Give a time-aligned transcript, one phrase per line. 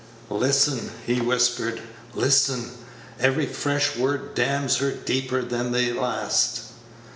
[0.33, 1.79] "Listen," he whispered;
[2.15, 2.71] "listen!
[3.19, 6.63] Every fresh word damns her deeper than the last."